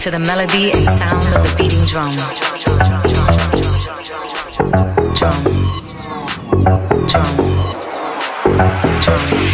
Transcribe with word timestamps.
to 0.00 0.10
the 0.10 0.18
melody 0.18 0.70
and 0.72 0.88
sound 0.88 1.22
of 1.34 1.42
the 1.42 1.54
beating 1.58 1.84
drum. 1.84 2.16
Drum. 5.14 5.44
Drum. 7.08 7.36
Drum. 9.02 9.47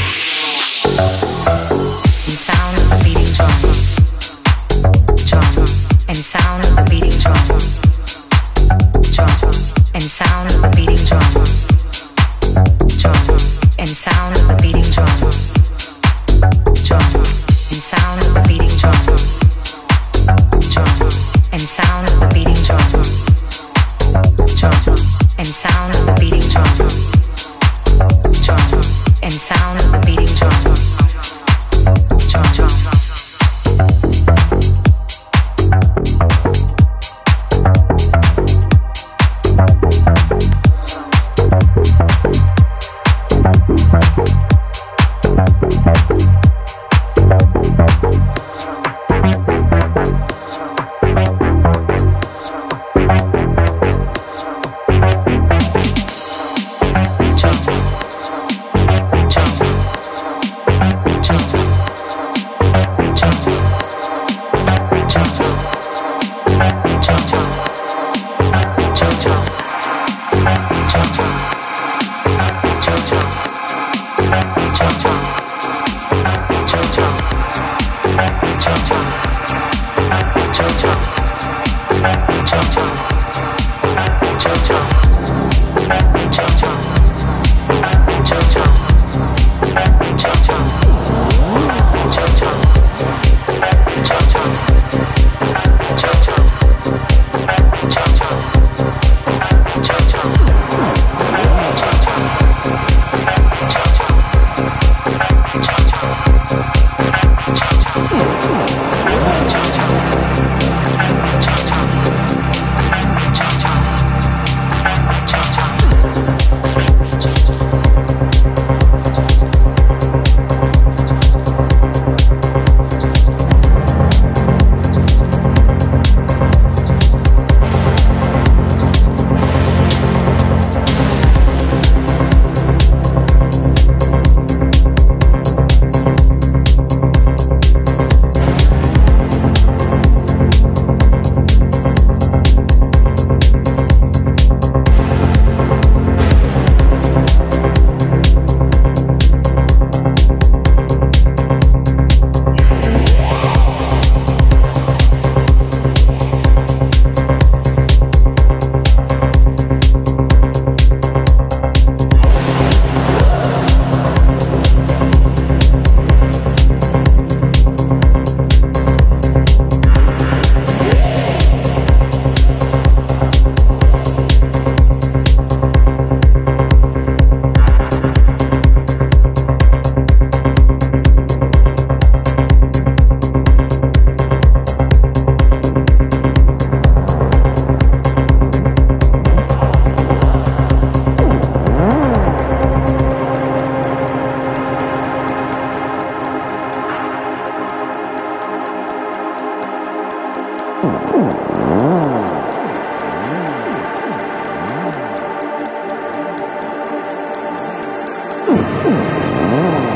Mm. 209.55 209.94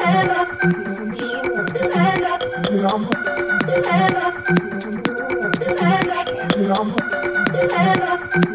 you. 8.44 8.49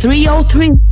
303. 0.00 0.89